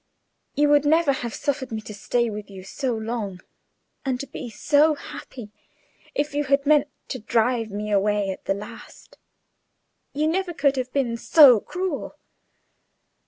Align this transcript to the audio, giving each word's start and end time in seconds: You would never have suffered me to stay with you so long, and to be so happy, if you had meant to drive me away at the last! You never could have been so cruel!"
You 0.55 0.69
would 0.69 0.83
never 0.83 1.11
have 1.11 1.35
suffered 1.35 1.71
me 1.71 1.79
to 1.81 1.93
stay 1.93 2.27
with 2.31 2.49
you 2.49 2.63
so 2.63 2.95
long, 2.95 3.39
and 4.03 4.19
to 4.19 4.25
be 4.25 4.49
so 4.49 4.95
happy, 4.95 5.51
if 6.15 6.33
you 6.33 6.45
had 6.45 6.65
meant 6.65 6.87
to 7.09 7.19
drive 7.19 7.69
me 7.69 7.91
away 7.91 8.31
at 8.31 8.45
the 8.45 8.55
last! 8.55 9.19
You 10.11 10.25
never 10.27 10.53
could 10.55 10.75
have 10.77 10.91
been 10.91 11.17
so 11.17 11.59
cruel!" 11.59 12.15